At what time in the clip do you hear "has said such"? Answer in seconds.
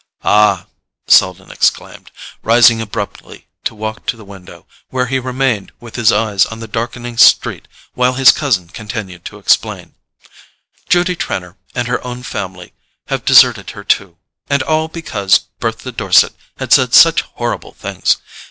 16.57-17.21